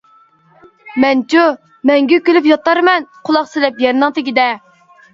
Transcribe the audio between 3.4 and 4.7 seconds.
سېلىپ يەرنىڭ تېگىدە.